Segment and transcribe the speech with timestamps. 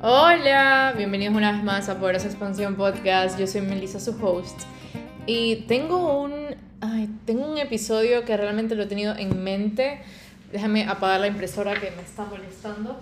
[0.00, 3.36] Hola, bienvenidos una vez más a Poderosa Expansión Podcast.
[3.36, 4.60] Yo soy Melissa, su host.
[5.26, 10.00] Y tengo un, ay, tengo un episodio que realmente lo he tenido en mente.
[10.52, 12.96] Déjame apagar la impresora que me está molestando.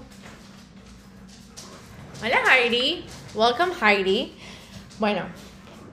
[2.23, 3.05] Hola Heidi,
[3.35, 4.33] welcome Heidi.
[4.99, 5.27] Bueno,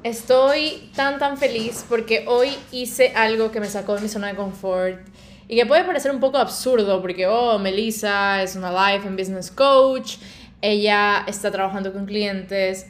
[0.04, 4.36] estoy tan tan feliz porque hoy hice algo que me sacó de mi zona de
[4.36, 5.02] confort
[5.48, 9.52] y que puede parecer un poco absurdo porque, oh, Melissa es una life and business
[9.52, 10.16] coach,
[10.64, 12.88] ella está trabajando con clientes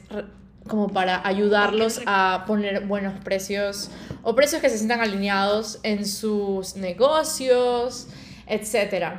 [0.67, 3.89] como para ayudarlos a poner buenos precios
[4.21, 8.07] o precios que se sientan alineados en sus negocios,
[8.45, 9.15] etc.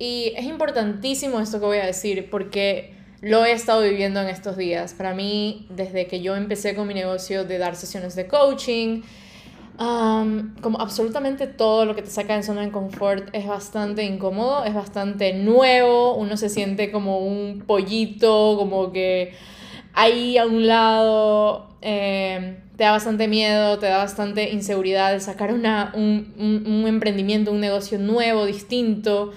[0.00, 4.56] Y es importantísimo esto que voy a decir porque lo he estado viviendo en estos
[4.56, 4.94] días.
[4.94, 9.02] Para mí, desde que yo empecé con mi negocio de dar sesiones de coaching,
[10.60, 14.74] como absolutamente todo lo que te saca en zona de confort es bastante incómodo, es
[14.74, 19.34] bastante nuevo, uno se siente como un pollito, como que
[19.94, 25.92] ahí a un lado eh, te da bastante miedo, te da bastante inseguridad sacar una,
[25.94, 29.32] un, un, un emprendimiento, un negocio nuevo, distinto,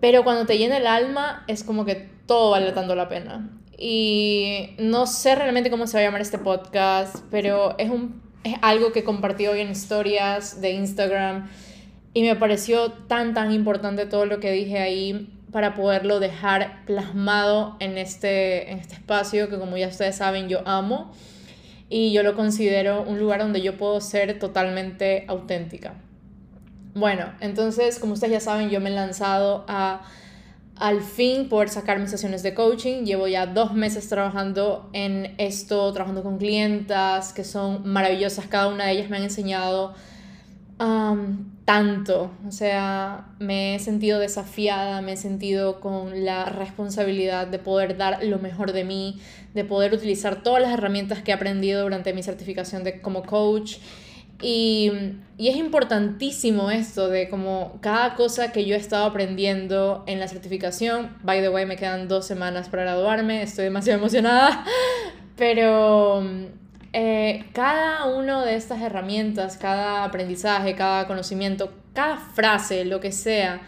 [0.00, 3.50] pero cuando te llena el alma es como que todo vale tanto la pena.
[3.78, 8.54] Y no sé realmente cómo se va a llamar este podcast, pero es un es
[8.62, 11.48] algo que compartí hoy en historias de Instagram
[12.14, 17.76] y me pareció tan, tan importante todo lo que dije ahí para poderlo dejar plasmado
[17.80, 21.12] en este, en este espacio que como ya ustedes saben yo amo
[21.88, 25.94] y yo lo considero un lugar donde yo puedo ser totalmente auténtica.
[26.94, 30.02] Bueno, entonces como ustedes ya saben yo me he lanzado a
[30.78, 33.04] al fin poder sacar mis sesiones de coaching.
[33.04, 38.46] Llevo ya dos meses trabajando en esto, trabajando con clientas que son maravillosas.
[38.46, 39.94] Cada una de ellas me han enseñado
[41.64, 42.30] tanto.
[42.46, 48.22] O sea, me he sentido desafiada, me he sentido con la responsabilidad de poder dar
[48.24, 49.18] lo mejor de mí,
[49.54, 53.78] de poder utilizar todas las herramientas que he aprendido durante mi certificación de, como coach
[54.40, 54.92] y,
[55.38, 60.28] y, es importantísimo esto de como cada cosa que yo he estado aprendiendo en la
[60.28, 64.64] certificación, by the way, me quedan dos semanas para graduarme, estoy demasiado emocionada,
[65.36, 66.22] pero
[66.92, 73.60] eh, cada una de estas herramientas, cada aprendizaje, cada conocimiento, cada frase, lo que sea,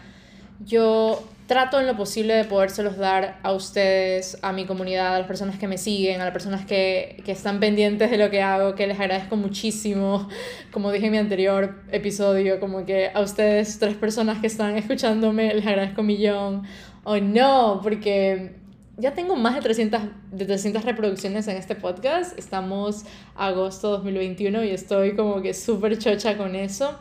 [0.65, 5.27] yo trato en lo posible de podérselos dar a ustedes, a mi comunidad, a las
[5.27, 8.75] personas que me siguen, a las personas que, que, están pendientes de lo que hago,
[8.75, 10.29] que les agradezco muchísimo.
[10.71, 15.51] Como dije en mi anterior episodio, como que a ustedes, tres personas que están escuchándome,
[15.55, 16.63] les agradezco un millón.
[17.03, 18.53] Oh, no, porque
[18.97, 20.01] ya tengo más de 300,
[20.31, 22.37] de 300 reproducciones en este podcast.
[22.37, 23.05] Estamos
[23.35, 26.95] agosto 2021 y estoy como que súper chocha con eso.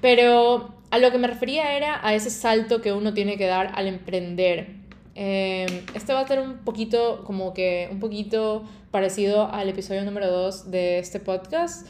[0.00, 3.72] Pero a lo que me refería era a ese salto que uno tiene que dar
[3.74, 4.68] al emprender.
[5.14, 10.30] Em, este va a ser un poquito, como que un poquito parecido al episodio número
[10.30, 11.86] 2 de este podcast,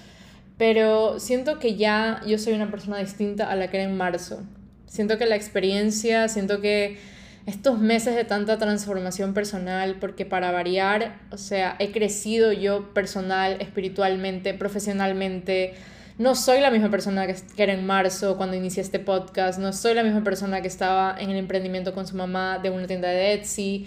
[0.57, 4.43] pero siento que ya yo soy una persona distinta a la que era en marzo.
[4.87, 6.99] Siento que la experiencia, siento que
[7.47, 13.59] estos meses de tanta transformación personal, porque para variar, o sea, he crecido yo personal,
[13.61, 15.75] espiritualmente, profesionalmente,
[16.19, 19.95] no soy la misma persona que, era en marzo cuando inicié este podcast, no soy
[19.95, 23.35] la misma persona que estaba en el emprendimiento con su mamá de una tienda de
[23.35, 23.87] Etsy,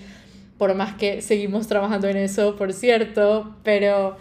[0.58, 4.18] por más que seguimos trabajando en eso, por cierto, pero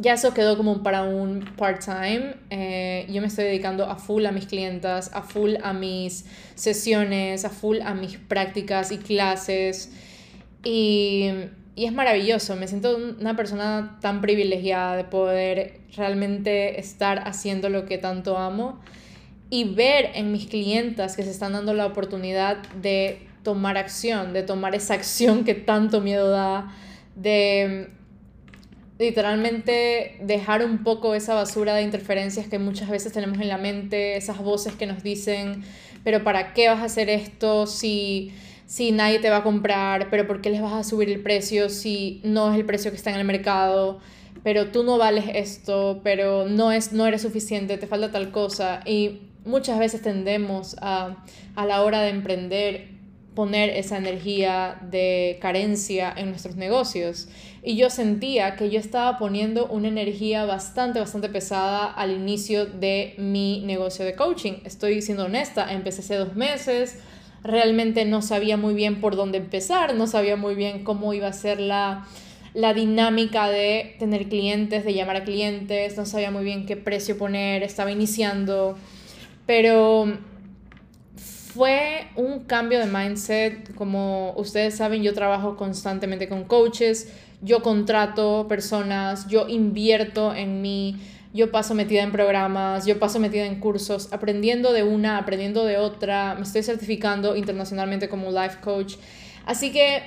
[0.00, 2.34] ya eso quedó como para un part-time.
[2.50, 7.44] Eh, yo me estoy dedicando a full a mis clientas, a full a mis sesiones,
[7.44, 9.90] a full a mis prácticas y clases.
[10.62, 11.30] Y
[11.78, 17.86] y es maravilloso, me siento una persona tan privilegiada de poder realmente estar haciendo lo
[17.86, 18.80] que tanto amo
[19.48, 24.42] y ver en mis clientas que se están dando la oportunidad de tomar acción, de
[24.42, 26.74] tomar esa acción que tanto miedo da,
[27.14, 27.90] de
[28.98, 34.16] literalmente dejar un poco esa basura de interferencias que muchas veces tenemos en la mente,
[34.16, 35.62] esas voces que nos dicen,
[36.02, 38.32] pero ¿para qué vas a hacer esto si
[38.68, 41.70] si nadie te va a comprar, pero ¿por qué les vas a subir el precio
[41.70, 43.98] si no es el precio que está en el mercado?
[44.44, 48.82] Pero tú no vales esto, pero no, es, no eres suficiente, te falta tal cosa.
[48.84, 51.24] Y muchas veces tendemos a,
[51.56, 52.98] a la hora de emprender
[53.34, 57.28] poner esa energía de carencia en nuestros negocios.
[57.62, 63.14] Y yo sentía que yo estaba poniendo una energía bastante, bastante pesada al inicio de
[63.16, 64.54] mi negocio de coaching.
[64.64, 66.98] Estoy siendo honesta, empecé hace dos meses,
[67.42, 71.32] realmente no sabía muy bien por dónde empezar, no sabía muy bien cómo iba a
[71.32, 72.06] ser la,
[72.54, 77.16] la dinámica de tener clientes, de llamar a clientes, no sabía muy bien qué precio
[77.16, 78.76] poner, estaba iniciando,
[79.46, 80.06] pero
[81.58, 83.74] fue un cambio de mindset.
[83.74, 87.12] Como ustedes saben, yo trabajo constantemente con coaches,
[87.42, 90.96] yo contrato personas, yo invierto en mí,
[91.38, 95.76] yo paso metida en programas, yo paso metida en cursos, aprendiendo de una, aprendiendo de
[95.76, 98.96] otra, me estoy certificando internacionalmente como life coach.
[99.46, 100.02] Así que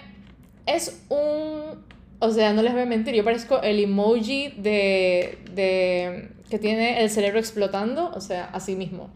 [0.66, 1.86] es un,
[2.20, 7.02] o sea, no les voy a mentir, yo parezco el emoji de, de que tiene
[7.02, 9.10] el cerebro explotando, o sea, así mismo.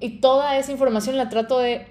[0.00, 1.86] Y toda esa información la trato de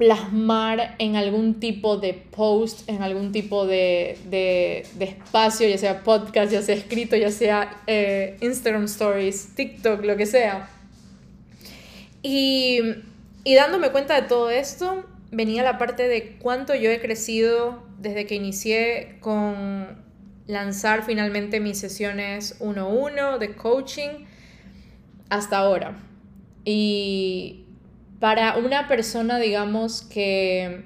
[0.00, 6.50] plasmar en algún tipo de post, en algún tipo de, de, espacio, ya sea podcast,
[6.50, 10.70] ya sea escrito, ya sea eh, Instagram Stories, TikTok, lo que sea.
[12.22, 12.80] Y,
[13.44, 18.24] y dándome cuenta de todo esto, venía la parte de cuánto yo he crecido desde
[18.24, 20.02] que inicié con
[20.46, 24.24] lanzar finalmente mis sesiones 1-1 de coaching
[25.28, 25.98] hasta ahora.
[26.64, 27.66] Y
[28.20, 30.84] para una persona, digamos, que...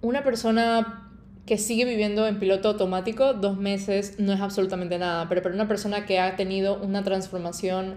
[0.00, 1.10] Una persona
[1.44, 5.66] que sigue viviendo en piloto automático, dos meses no es absolutamente nada, pero para una
[5.66, 7.96] persona que ha tenido una transformación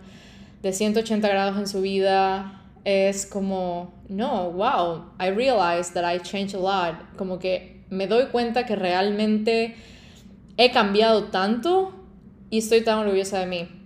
[0.61, 6.55] de 180 grados en su vida, es como, no, wow, I realized that I changed
[6.55, 6.95] a lot.
[7.17, 9.75] Como que me doy cuenta que realmente
[10.57, 11.93] he cambiado tanto
[12.49, 13.80] y estoy tan orgullosa de mí.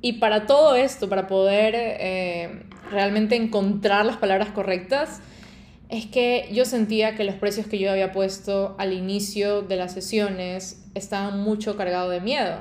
[0.00, 5.20] Y para todo esto, para poder eh, realmente encontrar las palabras correctas,
[5.88, 9.92] es que yo sentía que los precios que yo había puesto al inicio de las
[9.92, 12.58] sesiones estaban mucho cargados de miedo.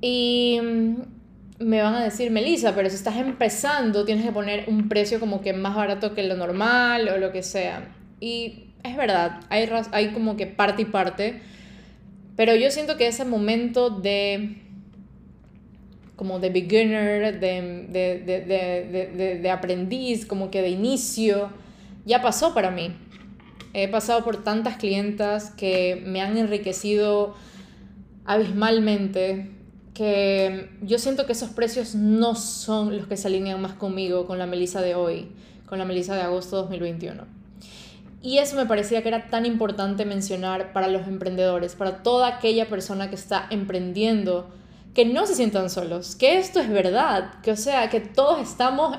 [0.00, 0.94] Y mm,
[1.60, 5.40] me van a decir, Melissa, pero si estás empezando tienes que poner un precio como
[5.40, 7.94] que más barato que lo normal o lo que sea.
[8.20, 11.40] Y es verdad, hay, hay como que parte y parte,
[12.36, 14.56] pero yo siento que ese momento de
[16.16, 21.50] como de beginner, de, de, de, aprendiz, como que de inicio,
[22.04, 22.94] ya pasó para mí.
[23.74, 27.34] He pasado por tantas clientas que me han enriquecido
[28.24, 29.50] abismalmente,
[29.94, 34.38] que yo siento que esos precios no son los que se alinean más conmigo, con
[34.38, 35.28] la Melissa de hoy,
[35.66, 37.24] con la Melissa de agosto 2021.
[38.22, 42.68] Y eso me parecía que era tan importante mencionar para los emprendedores, para toda aquella
[42.68, 44.48] persona que está emprendiendo
[44.94, 48.96] que no se sientan solos, que esto es verdad, que o sea, que todos estamos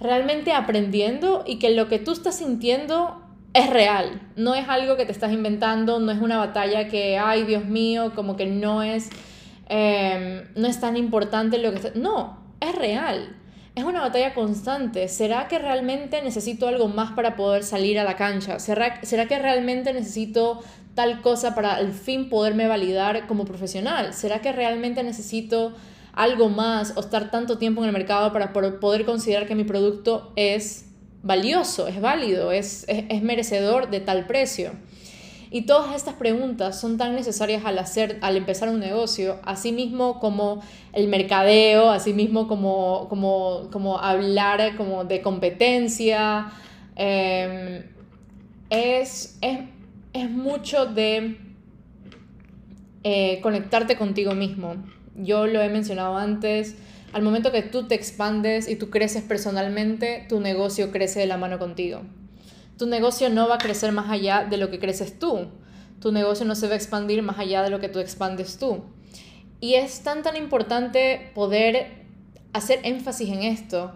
[0.00, 3.20] realmente aprendiendo y que lo que tú estás sintiendo
[3.52, 7.44] es real, no es algo que te estás inventando, no es una batalla que, ay
[7.44, 9.10] Dios mío, como que no es,
[9.68, 11.92] em, no es tan importante lo que...
[11.94, 13.36] No, es real.
[13.74, 15.08] Es una batalla constante.
[15.08, 18.60] ¿Será que realmente necesito algo más para poder salir a la cancha?
[18.60, 20.62] ¿Será, ¿Será que realmente necesito
[20.94, 24.14] tal cosa para al fin poderme validar como profesional?
[24.14, 25.74] ¿Será que realmente necesito
[26.12, 30.32] algo más o estar tanto tiempo en el mercado para poder considerar que mi producto
[30.36, 30.86] es
[31.24, 34.72] valioso, es válido, es, es, merecedor de tal precio?
[35.54, 40.18] Y todas estas preguntas son tan necesarias al, hacer, al empezar un negocio, así mismo
[40.18, 46.50] como el mercadeo, así mismo como, como, como hablar como de competencia.
[46.96, 47.84] Em,
[48.68, 49.60] es, es,
[50.12, 51.38] es mucho de
[53.04, 54.74] eh, conectarte contigo mismo.
[55.14, 56.74] Yo lo he mencionado antes,
[57.12, 61.36] al momento que tú te expandes y tú creces personalmente, tu negocio crece de la
[61.36, 62.02] mano contigo.
[62.78, 65.48] Tu negocio no va a crecer más allá de lo que creces tú.
[66.00, 68.84] Tu negocio no se va a expandir más allá de lo que tú expandes tú.
[69.60, 72.04] Y es tan tan importante poder
[72.52, 73.92] hacer énfasis en esto,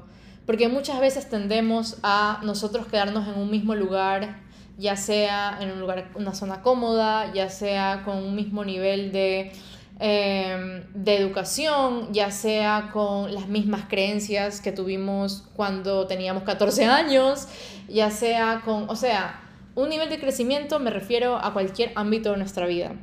[0.46, 4.48] porque muchas veces tendemos a nosotros quedarnos en un mismo lugar
[4.78, 9.52] ya sea en un lugar, una zona cómoda, ya sea con un mismo nivel de,
[10.00, 17.48] em, de educación, ya sea con las mismas creencias que tuvimos cuando teníamos 14 años,
[17.88, 19.42] ya sea con, o sea,
[19.74, 22.96] un nivel de crecimiento me refiero a cualquier ámbito de nuestra vida.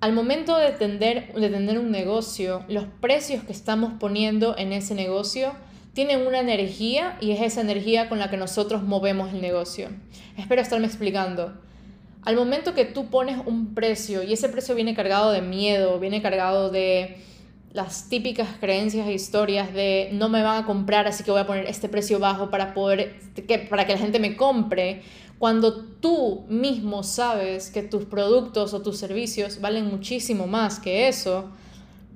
[0.00, 4.94] Al momento de tender, de tener un negocio, los precios que estamos poniendo en ese
[4.94, 5.54] negocio
[5.92, 9.88] tienen una energía y es esa energía con la que nosotros movemos el negocio.
[10.36, 11.60] Espero estarme explicando.
[12.28, 16.20] Al momento que tú pones un precio y ese precio viene cargado de miedo, viene
[16.20, 17.16] cargado de
[17.72, 21.46] las típicas creencias e historias de no me van a comprar, así que voy a
[21.46, 23.18] poner este precio bajo para poder
[23.48, 25.00] que para que la gente me compre,
[25.38, 31.48] cuando tú mismo sabes que tus productos o tus servicios valen muchísimo más que eso,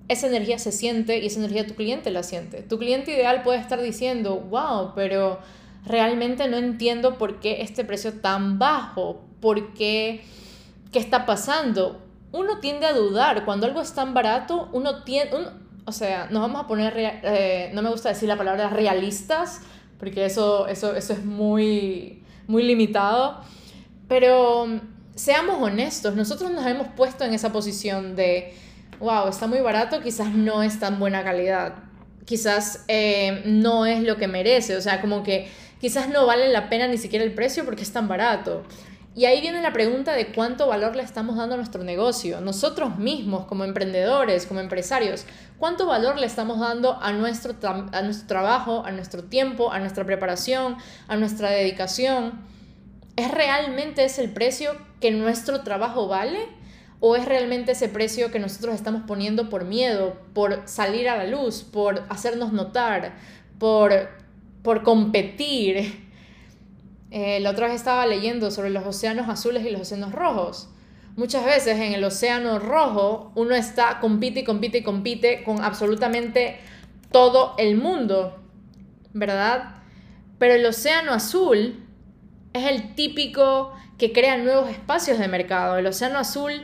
[0.08, 2.60] esa energía se siente y esa energía tu cliente la siente.
[2.60, 5.38] Tu cliente ideal puede estar diciendo, wow, pero
[5.86, 10.24] realmente no entiendo por qué este precio tan bajo, por qué,
[10.90, 12.00] qué está pasando.
[12.30, 15.36] Uno tiende a dudar, cuando algo es tan barato, uno tiende,
[15.84, 19.60] o sea, nos vamos a poner, eh, no me gusta decir la palabra realistas,
[19.98, 23.42] porque eso, eso, eso es muy, muy limitado,
[24.08, 24.66] pero
[25.14, 28.54] seamos honestos, nosotros nos hemos puesto en esa posición de,
[28.98, 31.74] wow, está muy barato, quizás no es tan buena calidad,
[32.24, 35.48] quizás eh, no es lo que merece, o sea, como que
[35.80, 38.62] quizás no vale la pena ni siquiera el precio porque es tan barato.
[39.14, 42.40] Y ahí viene la pregunta de cuánto valor le estamos dando a nuestro negocio.
[42.40, 45.26] Nosotros mismos, como emprendedores, como empresarios,
[45.58, 50.06] cuánto valor le estamos dando a nuestro, a nuestro trabajo, a nuestro tiempo, a nuestra
[50.06, 50.76] preparación,
[51.08, 52.40] a nuestra dedicación.
[53.16, 56.48] ¿Es realmente ese el precio que nuestro trabajo vale?
[56.98, 61.26] ¿O es realmente ese precio que nosotros estamos poniendo por miedo, por salir a la
[61.26, 63.12] luz, por hacernos notar,
[63.58, 64.08] por,
[64.62, 66.01] por competir?
[67.14, 70.70] Eh, la otra vez estaba leyendo sobre los océanos azules y los océanos rojos.
[71.14, 76.56] Muchas veces en el océano rojo uno está, compite y compite y compite con absolutamente
[77.10, 78.42] todo el mundo,
[79.12, 79.74] ¿verdad?
[80.38, 81.84] Pero el océano azul
[82.54, 85.76] es el típico que crea nuevos espacios de mercado.
[85.76, 86.62] El océano azul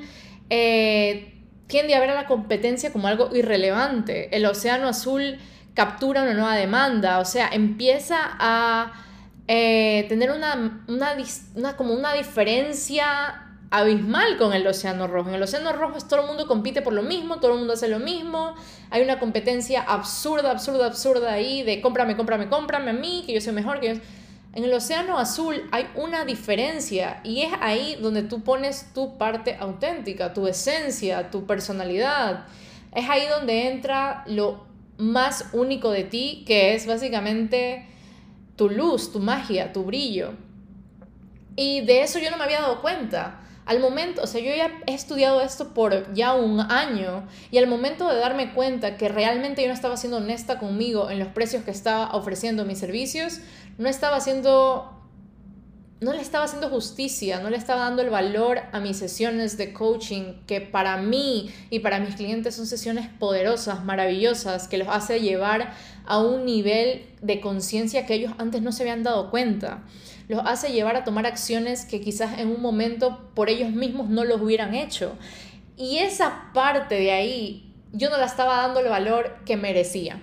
[0.48, 1.34] eh,
[1.66, 4.34] tiende a ver a la competencia como algo irrelevante.
[4.34, 5.36] El océano azul
[5.74, 9.04] captura una nueva demanda, o sea, empieza a
[9.50, 15.30] eh, tener una, una, como una diferencia abismal con el océano rojo.
[15.30, 17.88] En el océano rojo todo el mundo compite por lo mismo, todo el mundo hace
[17.88, 18.54] lo mismo,
[18.90, 23.40] hay una competencia absurda, absurda, absurda ahí de cómprame, cómprame, cómprame a mí, que yo
[23.40, 24.02] soy mejor, que
[24.52, 29.56] En el océano azul hay una diferencia y es ahí donde tú pones tu parte
[29.58, 32.44] auténtica, tu esencia, tu personalidad.
[32.94, 34.66] Es ahí donde entra lo
[34.98, 37.86] más único de ti, que es básicamente
[38.58, 40.32] tu luz, tu magia, tu brillo.
[41.56, 43.40] Y de eso yo no me había dado cuenta.
[43.64, 47.66] Al momento, o sea, yo ya he estudiado esto por ya un año y al
[47.66, 51.64] momento de darme cuenta que realmente yo no estaba siendo honesta conmigo en los precios
[51.64, 53.40] que estaba ofreciendo mis servicios,
[53.76, 54.97] no estaba haciendo
[56.00, 59.72] no le estaba haciendo justicia, no le estaba dando el valor a mis sesiones de
[59.72, 65.20] coaching, que para mí y para mis clientes son sesiones poderosas, maravillosas, que los hace
[65.20, 65.72] llevar
[66.06, 69.82] a un nivel de conciencia que ellos antes no se habían dado cuenta.
[70.28, 74.24] Los hace llevar a tomar acciones que quizás en un momento por ellos mismos no
[74.24, 75.16] los hubieran hecho.
[75.76, 80.22] Y esa parte de ahí yo no la estaba dando el valor que merecía.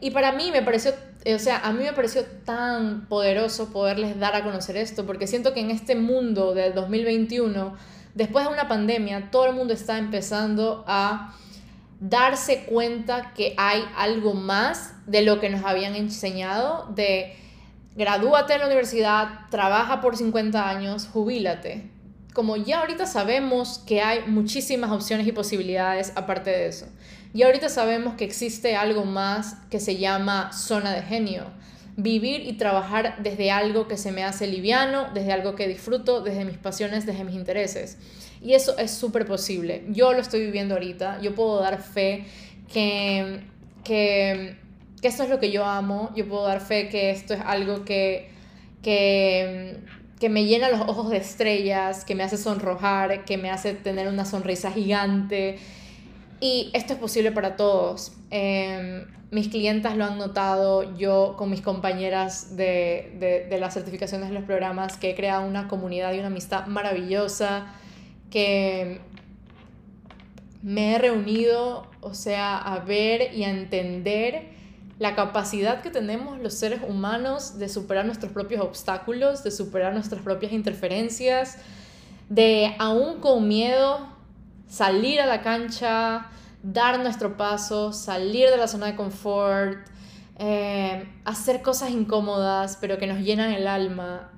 [0.00, 0.92] Y para mí me pareció
[1.26, 5.54] o sea, a mí me pareció tan poderoso poderles dar a conocer esto, porque siento
[5.54, 7.74] que en este mundo del 2021,
[8.14, 11.34] después de una pandemia, todo el mundo está empezando a
[12.00, 17.34] darse cuenta que hay algo más de lo que nos habían enseñado, de
[17.96, 21.90] gradúate en la universidad, trabaja por 50 años, jubílate.
[22.34, 26.86] Como ya ahorita sabemos que hay muchísimas opciones y posibilidades aparte de eso.
[27.34, 31.46] Y ahorita sabemos que existe algo más que se llama zona de genio.
[31.96, 36.44] Vivir y trabajar desde algo que se me hace liviano, desde algo que disfruto, desde
[36.44, 37.98] mis pasiones, desde mis intereses.
[38.40, 39.84] Y eso es súper posible.
[39.88, 41.20] Yo lo estoy viviendo ahorita.
[41.22, 42.24] Yo puedo dar fe
[42.72, 43.40] que,
[43.82, 44.56] que,
[45.02, 46.12] que esto es lo que yo amo.
[46.14, 48.28] Yo puedo dar fe que esto es algo que,
[48.80, 49.78] que,
[50.20, 54.06] que me llena los ojos de estrellas, que me hace sonrojar, que me hace tener
[54.06, 55.58] una sonrisa gigante
[56.44, 58.12] y esto es posible para todos.
[58.28, 64.28] Em, mis clientas lo han notado, yo con mis compañeras de, de, de, las certificaciones
[64.28, 67.72] de los programas, que he creado una comunidad y una amistad maravillosa,
[68.30, 69.00] que
[70.62, 74.48] me he reunido, o sea, a ver y a entender
[74.98, 80.20] la capacidad que tenemos los seres humanos de superar nuestros propios obstáculos, de superar nuestras
[80.20, 81.56] propias interferencias,
[82.28, 84.13] de aún con miedo
[84.68, 86.28] salir a la cancha,
[86.62, 89.78] dar nuestro paso, salir de la zona de confort,
[90.38, 94.32] eh, hacer cosas incómodas, pero que nos llenan el alma.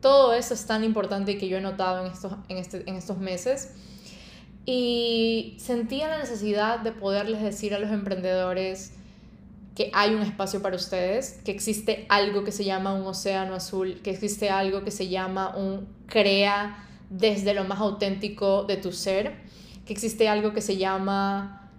[0.00, 3.18] Todo eso es tan importante que yo he notado en estos, en, este, en estos
[3.18, 3.74] meses.
[4.64, 8.94] Y sentía la necesidad de poderles decir a los emprendedores
[9.74, 14.00] que hay un espacio para ustedes, que existe algo que se llama un océano azul,
[14.02, 19.34] que existe algo que se llama un crea desde lo más auténtico de tu ser,
[19.84, 21.70] que existe algo que se llama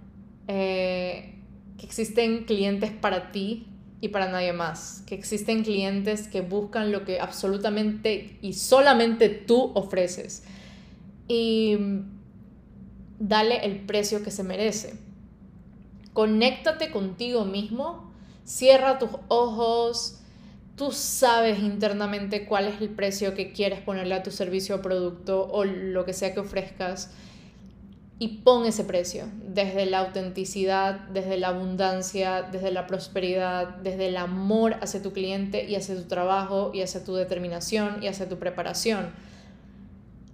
[0.47, 1.35] eh,
[1.77, 3.67] que existen clientes para ti
[4.01, 9.71] y para nadie más, que existen clientes que buscan lo que absolutamente y solamente tú
[9.75, 10.43] ofreces.
[11.29, 11.77] Y
[13.17, 14.95] dale el precio que se merece.
[16.11, 18.11] Conéctate contigo mismo,
[18.43, 20.19] cierra tus ojos,
[20.75, 25.47] tú sabes internamente cuál es el precio que quieres ponerle a tu servicio o producto
[25.49, 27.11] o lo que sea que ofrezcas
[28.23, 34.15] y pon ese precio, desde la autenticidad, desde la abundancia, desde la prosperidad, desde el
[34.15, 38.39] amor hacia tu cliente y hacia tu trabajo y hacia tu determinación y hacia tu
[38.39, 39.11] preparación.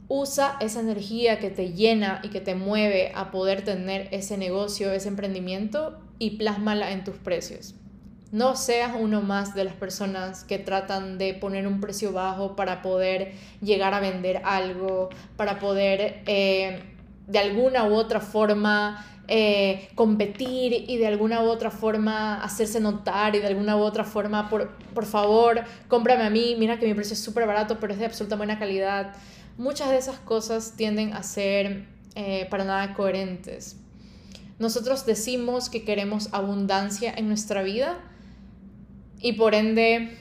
[0.07, 4.91] Usa esa energía que te llena y que te mueve a poder tener ese negocio,
[4.91, 7.73] ese emprendimiento y plásmala en tus precios.
[8.31, 12.83] No seas uno más de las personas que tratan de poner un precio bajo para
[12.83, 13.31] poder
[13.63, 16.83] llegar a vender algo, para poder eh,
[17.29, 23.35] de alguna u otra forma eh, competir y de alguna u otra forma hacerse notar
[23.35, 26.93] y de alguna u otra forma, por, por favor, cómprame a mí, mira que mi
[26.95, 29.13] precio es súper barato, pero es de absoluta buena calidad.
[29.57, 33.77] Muchas de esas cosas tienden a ser eh, para nada coherentes.
[34.57, 37.99] Nosotros decimos que queremos abundancia en nuestra vida,
[39.21, 40.17] y por ende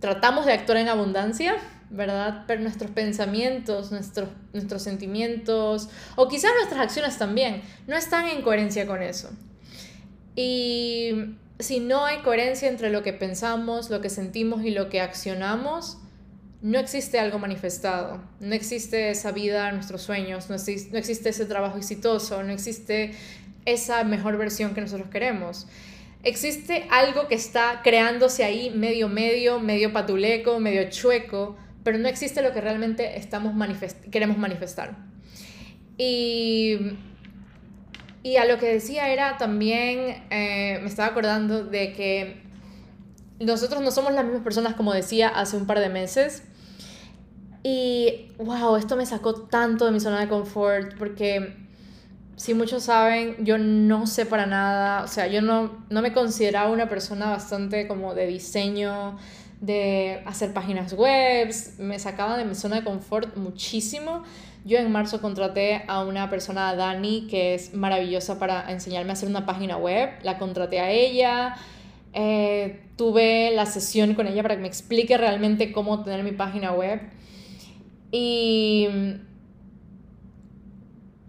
[0.00, 1.54] tratamos de actuar en abundancia,
[1.92, 2.44] ¿verdad?
[2.46, 8.86] Pero nuestros pensamientos, nuestros, nuestros sentimientos o quizás nuestras acciones también no están en coherencia
[8.86, 9.30] con eso.
[10.34, 15.00] Y si no hay coherencia entre lo que pensamos, lo que sentimos y lo que
[15.00, 15.98] accionamos,
[16.62, 21.44] no existe algo manifestado, no existe esa vida, nuestros sueños, no existe, no existe ese
[21.44, 23.14] trabajo exitoso, no existe
[23.64, 25.66] esa mejor versión que nosotros queremos
[26.22, 32.42] existe algo que está creándose ahí medio medio, medio patuleco, medio chueco, pero no existe
[32.42, 33.54] lo que realmente estamos
[34.10, 34.96] queremos manifestar.
[35.98, 36.78] Y,
[38.22, 42.42] y a lo que decía era también, eh, me estaba acordando de que
[43.40, 46.44] nosotros no somos las mismas personas como decía hace un par de meses.
[47.64, 51.56] Y wow, esto me sacó tanto de mi zona de confort porque
[52.36, 56.70] si muchos saben, yo no sé para nada, o sea, yo no, no me consideraba
[56.70, 59.16] una persona bastante como de diseño,
[59.62, 64.24] de hacer páginas web, me sacaba de mi zona de confort muchísimo.
[64.64, 69.28] Yo en marzo contraté a una persona, Dani, que es maravillosa para enseñarme a hacer
[69.28, 70.10] una página web.
[70.22, 71.54] La contraté a ella,
[72.12, 76.72] eh, tuve la sesión con ella para que me explique realmente cómo tener mi página
[76.72, 77.00] web.
[78.10, 78.88] Y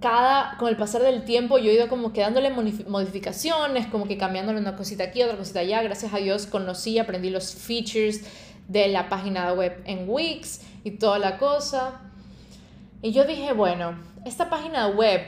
[0.03, 4.17] cada, con el pasar del tiempo yo he ido como que dándole modificaciones, como que
[4.17, 5.81] cambiándole una cosita aquí, otra cosita allá.
[5.81, 8.25] Gracias a Dios conocí, aprendí los features
[8.67, 12.01] de la página web en Wix y toda la cosa.
[13.01, 15.21] Y yo dije, bueno, esta página web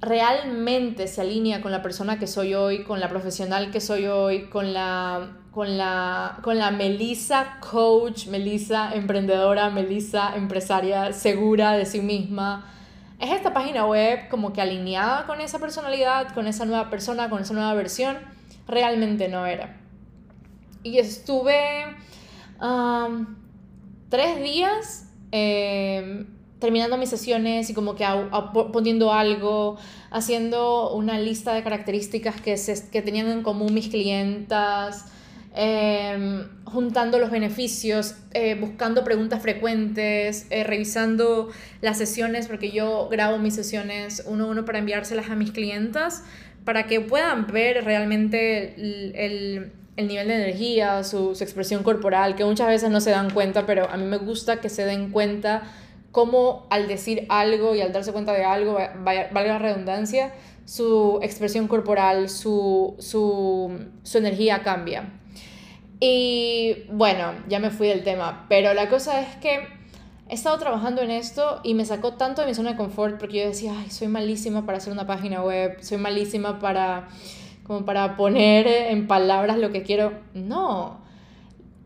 [0.00, 4.48] realmente se alinea con la persona que soy hoy, con la profesional que soy hoy,
[4.48, 12.00] con la con la con la Melissa coach, Melissa emprendedora, Melissa empresaria segura de sí
[12.00, 12.72] misma
[13.22, 17.40] ¿Es esta página web como que alineada con esa personalidad, con esa nueva persona, con
[17.40, 18.18] esa nueva versión?
[18.66, 19.76] Realmente no era.
[20.82, 21.84] Y estuve
[24.08, 26.26] tres días em,
[26.58, 28.04] terminando mis sesiones y como que
[28.72, 29.76] poniendo algo,
[30.10, 35.11] haciendo una lista de características que, se, que tenían en común mis clientas,
[35.54, 41.50] Em, juntando los beneficios, eh, buscando preguntas frecuentes, eh, revisando
[41.82, 46.24] las sesiones, porque yo grabo mis sesiones uno a uno para enviárselas a mis clientas,
[46.64, 52.46] para que puedan ver realmente el, el, nivel de energía, su, su, expresión corporal, que
[52.46, 55.64] muchas veces no se dan cuenta, pero a mí me gusta que se den cuenta
[56.12, 60.32] cómo al decir algo y al darse cuenta de algo, valga la redundancia,
[60.64, 63.70] su expresión corporal, su, su,
[64.02, 65.18] su energía cambia.
[66.04, 69.68] Y bueno, ya me fui del tema, pero la cosa es que
[70.28, 73.38] he estado trabajando en esto y me sacó tanto de mi zona de confort porque
[73.38, 77.06] yo decía, ay, soy malísima para hacer una página web, soy malísima para
[77.62, 80.12] como para poner en palabras lo que quiero.
[80.34, 81.00] No,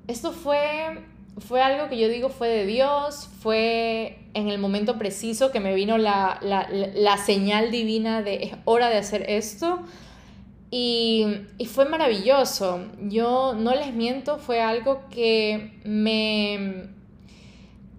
[0.07, 1.05] esto fue
[1.37, 5.75] fue algo que yo digo fue de Dios, fue en el momento preciso que me
[5.75, 9.81] vino la, la, la señal divina de es hora de hacer esto
[10.71, 11.27] y,
[11.67, 12.81] fue maravilloso.
[13.03, 16.89] Yo no les miento, fue algo que me,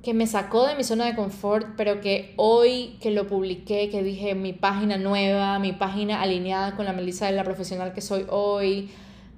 [0.03, 4.03] que me sacó de mi zona de confort, pero que hoy que lo publiqué, que
[4.03, 8.25] dije mi página nueva, mi página alineada con la Melissa de la profesional que soy
[8.29, 8.89] hoy,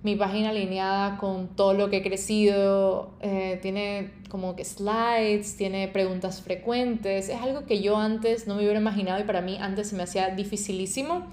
[0.01, 5.87] mi página alineada con todo lo que he crecido, eh, tiene como que slides, tiene
[5.89, 9.89] preguntas frecuentes, es algo que yo antes no me hubiera imaginado y para mí antes
[9.89, 11.27] se me hacía dificilísimo.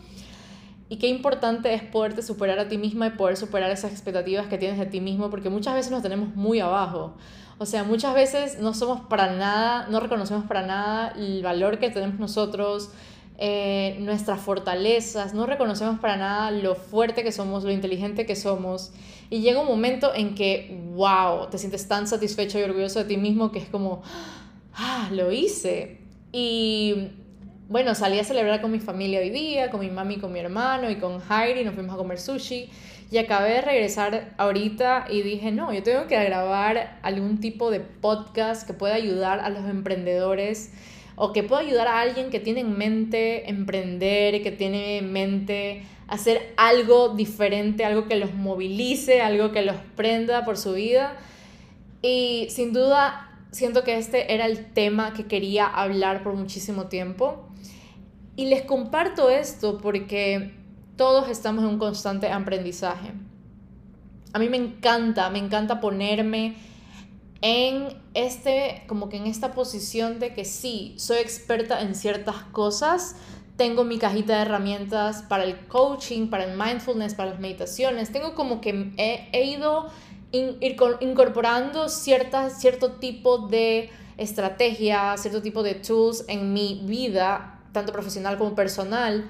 [0.89, 4.57] Y qué importante es poderte superar a ti misma y poder superar esas expectativas que
[4.57, 7.15] tienes de ti mismo, porque muchas veces nos tenemos muy abajo.
[7.59, 11.91] O sea, muchas veces no somos para nada, no reconocemos para nada el valor que
[11.91, 12.91] tenemos nosotros,
[13.39, 18.93] eh, nuestras fortalezas, no reconocemos para nada lo fuerte que somos, lo inteligente que somos.
[19.29, 23.17] Y llega un momento en que, wow, te sientes tan satisfecho y orgulloso de ti
[23.17, 24.03] mismo que es como,
[24.75, 26.01] ah, lo hice.
[26.33, 27.09] Y
[27.69, 30.89] bueno, salí a celebrar con mi familia hoy día, con mi mami, con mi hermano
[30.89, 32.71] y con Heidi, nos fuimos a comer sushi.
[33.11, 37.81] Y acabé de regresar ahorita y dije, no, yo tengo que grabar algún tipo de
[37.81, 40.73] podcast que pueda ayudar a los emprendedores
[41.17, 45.83] o que pueda ayudar a alguien que tiene en mente emprender, que tiene en mente
[46.09, 51.17] hacer algo diferente, algo que los movilice, algo que los prenda por su vida.
[52.03, 57.46] Y sin duda siento que este era el tema que quería hablar por muchísimo tiempo.
[58.37, 60.55] Y les comparto esto porque
[60.97, 63.13] todos estamos en un constante aprendizaje.
[64.33, 66.57] A mí me encanta, me encanta ponerme
[67.41, 73.17] en este, como que en esta posición de que sí, soy experta en ciertas cosas,
[73.57, 78.35] tengo mi cajita de herramientas para el coaching, para el mindfulness, para las meditaciones, tengo
[78.35, 79.89] como que he, ido
[81.01, 88.39] incorporando ciertas, cierto tipo de estrategia, cierto tipo de tools en mi vida, tanto profesional
[88.39, 89.29] como personal,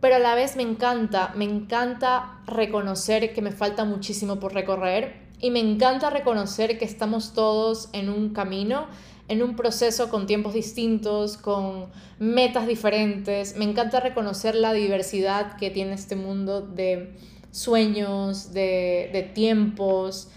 [0.00, 5.28] pero a la vez me encanta, me encanta reconocer que me falta muchísimo por recorrer
[5.40, 8.86] y me encanta reconocer que estamos todos en un camino,
[9.28, 11.86] en un proceso con tiempos distintos, con
[12.18, 13.56] metas diferentes.
[13.56, 17.14] Me encanta reconocer la diversidad que tiene este mundo de
[17.52, 20.30] sueños, de, de tiempos.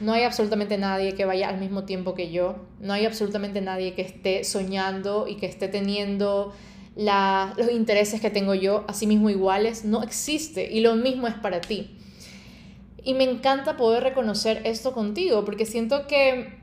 [0.00, 2.56] No hay absolutamente nadie que vaya al mismo tiempo que yo.
[2.80, 6.52] No hay absolutamente nadie que esté soñando y que esté teniendo
[6.96, 10.70] los intereses que tengo yo, así mismo iguales, no existe.
[10.70, 11.96] Y lo mismo es para ti.
[13.02, 16.60] Y me encanta poder reconocer esto contigo, porque siento que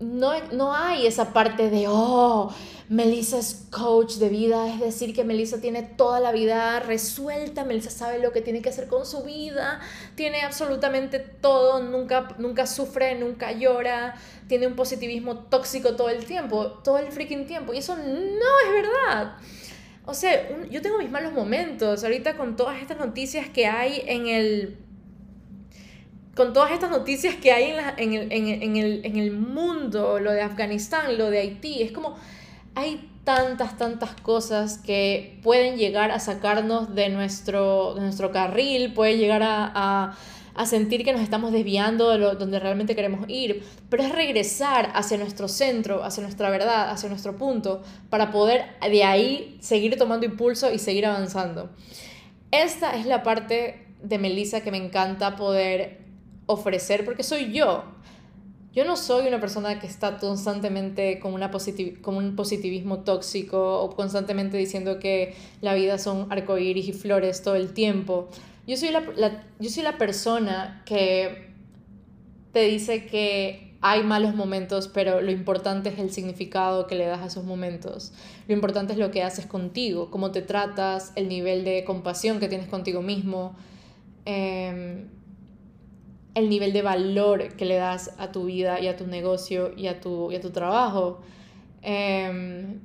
[0.00, 2.52] no, no hay esa parte de, oh,
[2.88, 7.90] Melissa es coach de vida, es decir, que Melissa tiene toda la vida resuelta, Melissa
[7.90, 9.80] sabe lo que tiene que hacer con su vida,
[10.14, 14.14] tiene absolutamente todo, nunca, nunca sufre, nunca llora,
[14.48, 18.72] tiene un positivismo tóxico todo el tiempo, todo el freaking tiempo, y eso no es
[18.72, 19.36] verdad.
[20.08, 24.26] O sea, yo tengo mis malos momentos, ahorita con todas estas noticias que hay en
[24.26, 24.78] el
[26.34, 30.40] con todas estas noticias que hay en, el, en, el, en, el, mundo, lo de
[30.40, 32.16] Afganistán, lo de Haití, es como
[32.74, 39.18] hay tantas, tantas cosas que pueden llegar a sacarnos de nuestro, de nuestro carril, puede
[39.18, 40.16] llegar a,
[40.66, 45.16] sentir que nos estamos desviando de lo, donde realmente queremos ir, pero es regresar hacia
[45.16, 50.72] nuestro centro, hacia nuestra verdad, hacia nuestro punto, para poder de ahí seguir tomando impulso
[50.72, 51.70] y seguir avanzando.
[52.50, 55.98] Esta es la parte de Melissa que me encanta poder
[56.46, 57.84] ofrecer porque soy yo.
[58.72, 61.50] Yo no soy una persona que está constantemente con, una
[62.00, 67.56] con un positivismo tóxico o constantemente diciendo que la vida son arcoíris y flores todo
[67.56, 68.28] el tiempo.
[68.68, 69.02] Yo soy la,
[69.58, 71.48] yo soy la persona que
[72.52, 77.20] te dice que hay malos momentos, pero lo importante es el significado que le das
[77.20, 78.12] a esos momentos.
[78.46, 82.48] Lo importante es lo que haces contigo, cómo te tratas, el nivel de compasión que
[82.48, 83.56] tienes contigo mismo.
[84.26, 85.06] Eh,
[86.34, 89.86] el nivel de valor que le das a tu vida y a tu negocio y
[89.86, 91.20] a tu, y a tu trabajo.
[91.82, 92.80] Em,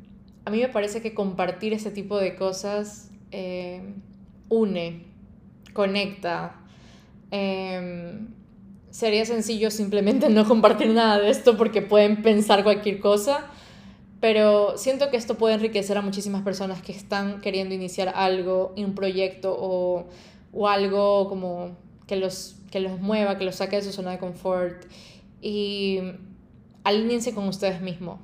[0.46, 4.02] a mí me parece que compartir ese tipo de cosas em,
[4.50, 5.13] une,
[5.74, 6.56] conecta.
[7.32, 8.28] Em,
[8.90, 13.48] sería sencillo simplemente no compartir nada de esto porque pueden pensar cualquier cosa,
[14.20, 18.96] pero siento que esto puede enriquecer a muchísimas personas que están queriendo iniciar algo, un
[18.96, 20.08] proyecto o,
[20.54, 21.76] o algo como
[22.08, 24.86] que los que los mueva, que los saque de su zona de confort
[25.44, 26.00] y
[26.84, 28.20] alíñense con ustedes mismos.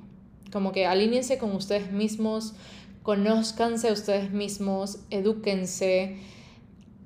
[0.51, 2.55] Como que alíñense con ustedes mismos,
[3.03, 6.17] conózcanse a ustedes mismos, edúquense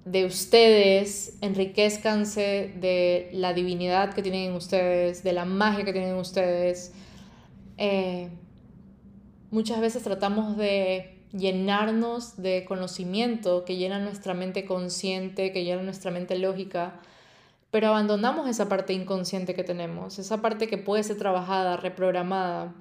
[0.06, 6.12] de ustedes, enriquezcanse de la divinidad que tienen en ustedes, de la magia que tienen
[6.12, 6.94] en ustedes.
[7.78, 8.30] Eh,
[9.50, 16.12] muchas veces tratamos de llenarnos de conocimiento que llena nuestra mente consciente, que llena nuestra
[16.12, 17.00] mente lógica,
[17.72, 22.76] pero abandonamos esa parte inconsciente que tenemos, esa parte que puede ser trabajada, reprogramada.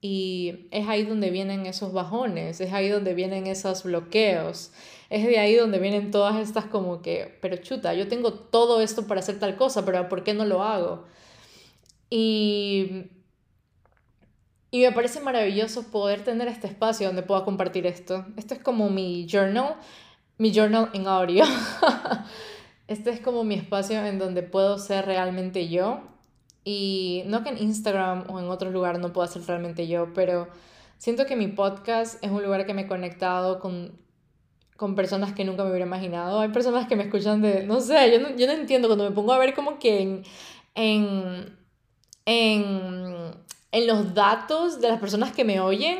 [0.00, 4.72] Y es ahí donde vienen esos bajones, es ahí donde vienen esos bloqueos,
[5.10, 9.08] es de ahí donde vienen todas estas como que, pero chuta, yo tengo todo esto
[9.08, 11.04] para hacer tal cosa, pero ¿por qué no lo hago?
[12.08, 13.06] Y,
[14.70, 18.24] y me parece maravilloso poder tener este espacio donde pueda compartir esto.
[18.36, 19.74] Esto es como mi journal,
[20.38, 21.44] mi journal en audio.
[22.86, 26.02] este es como mi espacio en donde puedo ser realmente yo.
[26.62, 30.48] Y no que en Instagram o en otro lugar no pueda ser realmente yo, pero
[30.98, 33.98] siento que mi podcast es un lugar que me he conectado con,
[34.80, 36.40] con personas que nunca me hubiera imaginado.
[36.40, 39.14] Hay personas que me escuchan de, no sé, yo no, yo no entiendo, cuando me
[39.14, 40.22] pongo a ver como que en,
[40.74, 41.58] en,
[42.24, 43.34] en,
[43.72, 45.98] en los datos de las personas que me oyen,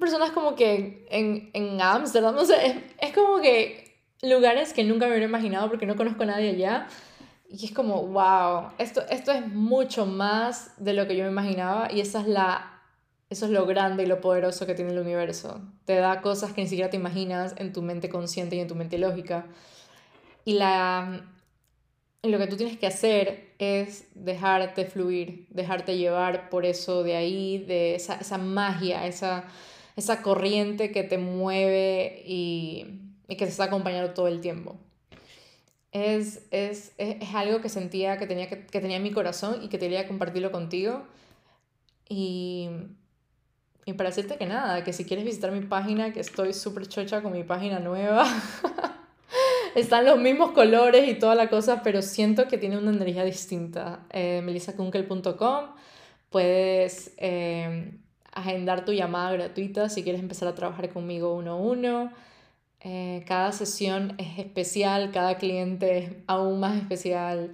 [0.00, 2.06] personas como que en, en no
[2.46, 6.26] sé, es, es como que lugares que nunca me hubiera imaginado porque no conozco a
[6.26, 6.86] nadie allá.
[7.50, 11.92] Y es como, wow, esto, esto es mucho más de lo que yo me imaginaba
[11.92, 12.71] y esa es la,
[13.32, 15.60] eso es lo grande y lo poderoso que tiene el universo.
[15.84, 18.74] Te da cosas que ni siquiera te imaginas en tu mente consciente y en tu
[18.74, 19.46] mente lógica.
[20.44, 21.24] Y la,
[22.22, 27.58] lo que tú tienes que hacer es dejarte fluir, dejarte llevar por eso de ahí,
[27.58, 29.44] de esa, esa magia, esa,
[29.96, 34.76] esa corriente que te mueve y, y que te está acompañando todo el tiempo
[35.92, 39.68] es, es, es, algo que sentía que tenía, que, que, tenía en mi corazón y
[39.68, 41.02] que quería compartirlo contigo.
[42.08, 42.70] Y,
[43.84, 47.22] y para decirte que nada, que si quieres visitar mi página, que estoy súper chocha
[47.22, 48.24] con mi página nueva.
[49.74, 54.00] Están los mismos colores y toda la cosa, pero siento que tiene una energía distinta.
[54.10, 55.64] Eh, melisakunkel.com
[56.30, 57.92] puedes eh,
[58.32, 62.12] agendar tu llamada gratuita si quieres empezar a trabajar conmigo uno a uno.
[62.80, 67.52] Eh, cada sesión es especial, cada cliente es aún más especial.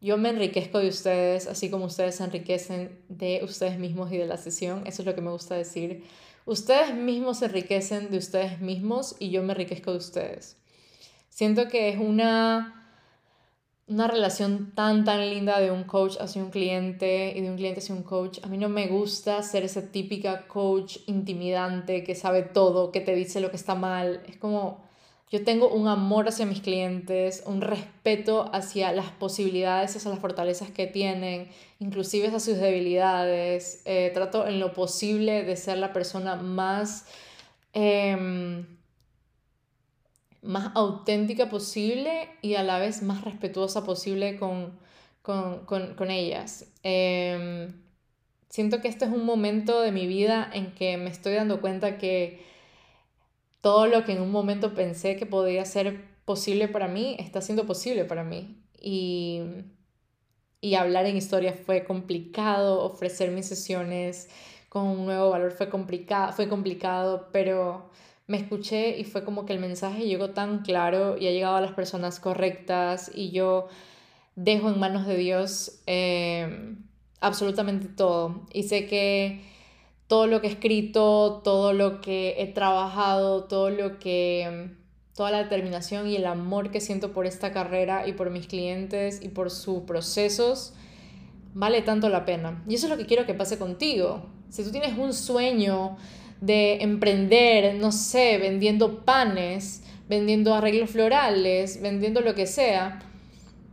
[0.00, 4.26] Yo me enriquezco de ustedes, así como ustedes se enriquecen de ustedes mismos y de
[4.26, 4.86] la sesión.
[4.86, 6.04] Eso es lo que me gusta decir.
[6.46, 10.56] Ustedes mismos se enriquecen de ustedes mismos y yo me enriquezco de ustedes.
[11.28, 12.78] Siento que es una
[13.88, 17.80] una relación tan, tan linda de un coach hacia un cliente y de un cliente
[17.80, 18.38] hacia un coach.
[18.42, 23.14] A mí no me gusta ser esa típica coach intimidante que sabe todo, que te
[23.14, 24.22] dice lo que está mal.
[24.26, 24.84] Es como,
[25.30, 30.70] yo tengo un amor hacia mis clientes, un respeto hacia las posibilidades, hacia las fortalezas
[30.70, 31.48] que tienen,
[31.80, 33.82] inclusive hacia sus debilidades.
[33.84, 37.06] Eh, trato en lo posible de ser la persona más...
[37.74, 38.64] Eh,
[40.42, 44.78] más auténtica posible y a la vez más respetuosa posible con,
[45.22, 46.66] con, con, con ellas.
[46.82, 47.74] Em,
[48.48, 51.98] siento que este es un momento de mi vida en que me estoy dando cuenta
[51.98, 52.42] que
[53.60, 57.66] todo lo que en un momento pensé que podía ser posible para mí, está siendo
[57.66, 58.62] posible para mí.
[58.80, 59.42] Y,
[60.60, 64.28] y hablar en historia fue complicado, ofrecer mis sesiones
[64.68, 67.90] con un nuevo valor fue complicado, fue complicado pero
[68.28, 71.60] me escuché y fue como que el mensaje llegó tan claro y ha llegado a
[71.62, 73.68] las personas correctas y yo
[74.36, 76.76] dejo en manos de Dios eh,
[77.20, 78.42] absolutamente todo.
[78.52, 79.42] Y sé que
[80.08, 84.70] todo lo que he escrito, todo lo que he trabajado, todo lo que
[85.14, 89.20] toda la determinación y el amor que siento por esta carrera y por mis clientes
[89.20, 90.74] y por sus procesos
[91.54, 92.62] vale tanto la pena.
[92.68, 94.26] Y eso es lo que quiero que pase contigo.
[94.48, 95.96] Si tú tienes un sueño
[96.40, 103.00] de emprender, no sé, vendiendo panes, vendiendo arreglos florales, vendiendo lo que sea,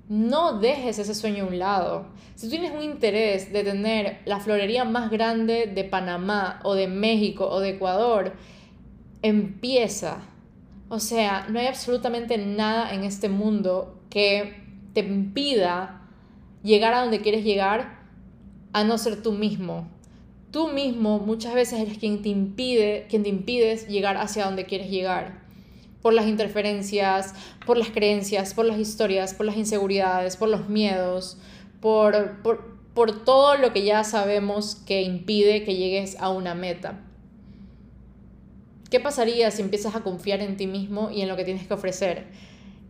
[0.09, 2.05] no dejes ese sueño a un lado.
[2.35, 6.87] Si tú tienes un interés de tener la florería más grande de Panamá o de
[6.87, 8.33] México o de Ecuador,
[9.21, 10.23] empieza.
[10.89, 14.63] O sea, no hay absolutamente nada en este mundo que
[14.93, 16.01] te impida
[16.63, 17.99] llegar a donde quieres llegar
[18.73, 19.87] a no ser tú mismo
[20.55, 24.89] tú mismo muchas veces eres quien te impide, quien te impides llegar hacia donde quieres
[24.89, 25.43] llegar.
[26.05, 27.33] Por las interferencias,
[27.65, 31.39] por las creencias, por las historias, por las inseguridades, por los miedos,
[31.79, 36.99] por, por, por todo lo que ya sabemos que impide que llegues a una meta.
[38.91, 41.73] ¿Qué pasaría si empiezas a confiar en ti mismo y en lo que tienes que
[41.73, 42.27] ofrecer?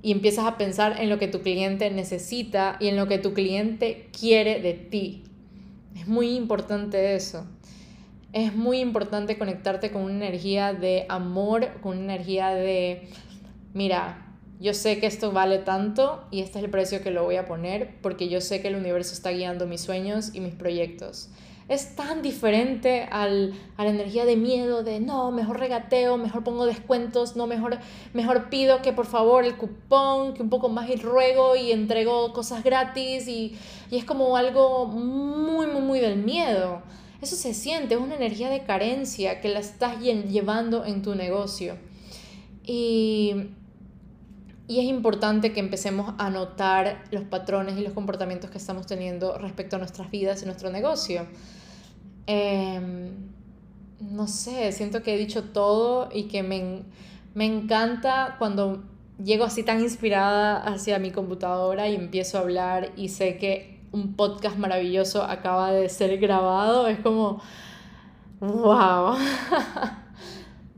[0.01, 3.33] Y empiezas a pensar en lo que tu cliente necesita y en lo que tu
[3.33, 5.23] cliente quiere de ti.
[5.95, 7.47] Es muy importante eso
[8.35, 13.07] es muy importante conectarte con una energía de amor, con una energía de,
[13.73, 17.37] mira, yo sé que esto vale tanto y este es el precio que lo voy
[17.37, 21.29] a poner porque yo sé que el universo está guiando mis sueños y mis proyectos.
[21.69, 26.65] Es tan diferente al, a la energía de miedo, de no, mejor regateo, mejor pongo
[26.65, 27.77] descuentos, no, mejor,
[28.13, 32.33] mejor pido que por favor el cupón, que un poco más y ruego y entrego
[32.33, 33.57] cosas gratis y,
[33.89, 36.83] y es como algo muy, muy, muy del miedo.
[37.25, 41.75] Eso se siente, es una energía de carencia que la estás llevando en tu negocio.
[42.63, 43.47] Y,
[44.67, 49.39] y es importante que empecemos a notar los patrones y los comportamientos que estamos teniendo
[49.39, 51.25] respecto a nuestras vidas y nuestro negocio.
[52.27, 53.09] Em,
[54.01, 56.83] no sé, siento que he dicho todo y que me,
[57.33, 58.83] me encanta cuando
[59.17, 64.13] llego así tan inspirada hacia mi computadora y empiezo a hablar y sé que un
[64.15, 67.41] podcast maravilloso acaba de ser grabado, es como,
[68.39, 69.15] wow.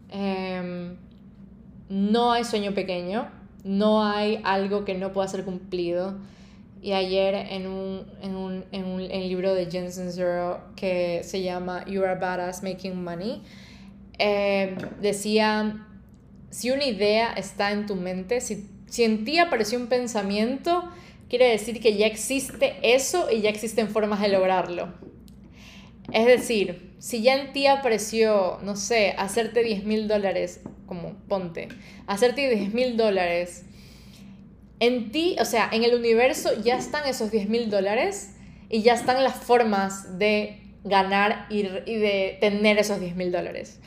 [0.10, 0.95] Em,
[1.89, 3.27] no hay sueño pequeño,
[3.63, 6.17] no hay algo que no pueda ser cumplido.
[6.82, 11.84] Y ayer en un, en un, en un libro de Jensen Zero que se llama
[11.86, 13.41] You're a Badass Making Money,
[14.17, 15.86] eh, decía,
[16.51, 20.86] si una idea está en tu mente, si, si en ti apareció un pensamiento,
[21.30, 24.94] quiere decir que ya existe eso y ya existen formas de lograrlo.
[26.12, 31.68] Es decir, si ya en ti apareció, no sé, hacerte 10 mil dólares, como ponte,
[32.08, 33.66] hacerte 10 mil dólares,
[34.80, 38.36] en ti, o sea, en el universo ya están esos 10 mil dólares
[38.70, 43.80] y ya están las formas de ganar y, y de tener esos 10 mil dólares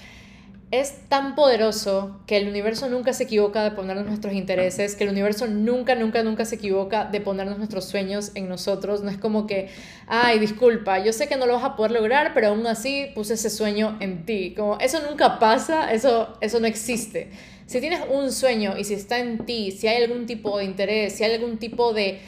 [0.70, 5.10] es tan poderoso que el universo nunca se equivoca de ponernos nuestros intereses, que el
[5.10, 9.02] universo nunca, nunca, nunca se equivoca de ponernos nuestros sueños en nosotros.
[9.02, 9.68] No es como que,
[10.06, 13.34] ay, disculpa, yo sé que no lo vas a poder lograr, pero aún así puse
[13.34, 14.54] ese sueño en ti.
[14.56, 17.30] Como eso nunca pasa, eso, eso no existe.
[17.66, 21.14] Si tienes un sueño y si está en ti, si hay algún tipo de interés,
[21.14, 22.20] si hay algún tipo de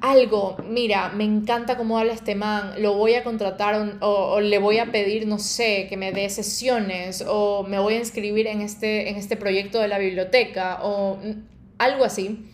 [0.00, 4.78] algo, mira, me encanta cómo habla este man, lo voy a contratar o, le voy
[4.78, 9.08] a pedir, no sé, que me dé sesiones o me voy a inscribir en este,
[9.08, 11.18] en este proyecto de la biblioteca o
[11.78, 12.44] algo así,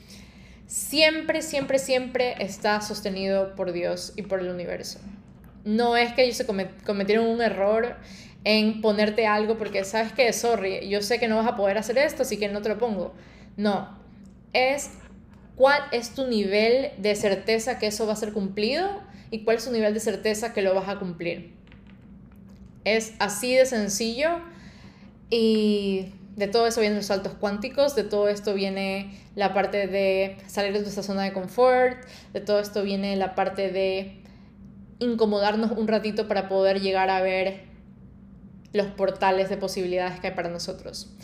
[0.66, 5.00] siempre, siempre, siempre está sostenido por Dios y por el universo.
[5.64, 7.96] No es que ellos se cometieron un error
[8.44, 11.98] en ponerte algo porque sabes que, sorry, yo sé que no vas a poder hacer
[11.98, 13.12] esto, así que no te lo pongo.
[13.56, 13.98] No,
[14.52, 14.90] es
[15.60, 18.88] cuál es tu nivel de certeza que eso va a ser cumplido
[19.30, 21.52] y cuál es tu nivel de certeza que lo vas a cumplir.
[22.86, 24.38] Es así de sencillo
[25.28, 30.38] y de todo eso vienen los saltos cuánticos, de todo esto viene la parte de
[30.46, 34.22] salir de nuestra zona de confort, de todo esto viene la parte de
[34.98, 37.64] incomodarnos un ratito para poder llegar a ver
[38.72, 41.14] los portales de posibilidades que hay para nosotros.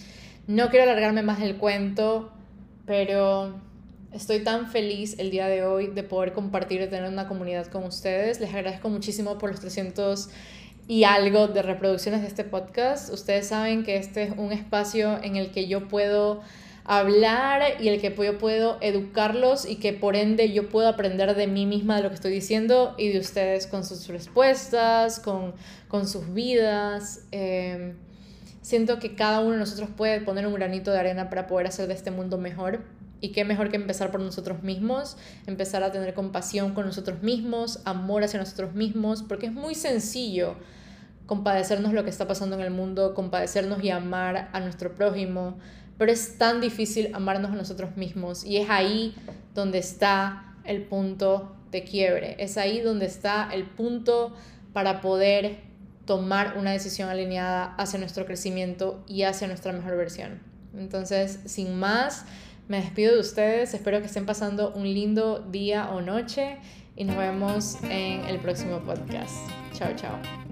[0.46, 2.34] No quiero alargarme más el cuento,
[2.84, 3.64] pero
[4.16, 7.84] Estoy tan feliz el día de hoy de poder compartir y tener una comunidad con
[7.84, 8.40] ustedes.
[8.40, 10.30] Les agradezco muchísimo por los 300
[10.88, 13.12] y algo de reproducciones de este podcast.
[13.12, 16.40] Ustedes saben que este es un espacio en el que yo puedo
[16.84, 21.46] hablar y el que yo puedo educarlos y que por ende yo puedo aprender de
[21.46, 25.52] mí misma de lo que estoy diciendo y de ustedes con sus respuestas, con,
[25.88, 27.26] con sus vidas.
[27.32, 27.92] Eh,
[28.62, 31.86] siento que cada uno de nosotros puede poner un granito de arena para poder hacer
[31.86, 32.96] de este mundo mejor.
[33.20, 37.80] Y qué mejor que empezar por nosotros mismos, empezar a tener compasión con nosotros mismos,
[37.84, 40.56] amor hacia nosotros mismos, porque es muy sencillo
[41.26, 45.58] compadecernos lo que está pasando en el mundo, compadecernos y amar a nuestro prójimo,
[45.98, 49.14] pero es tan difícil amarnos a nosotros mismos y es ahí
[49.54, 54.34] donde está el punto de quiebre, es ahí donde está el punto
[54.72, 55.60] para poder
[56.04, 60.40] tomar una decisión alineada hacia nuestro crecimiento y hacia nuestra mejor versión.
[60.76, 62.24] Entonces, sin más,
[62.68, 66.58] me despido de ustedes, espero que estén pasando un lindo día o noche
[66.96, 69.34] y nos vemos en el próximo podcast.
[69.72, 70.45] Chao, chao.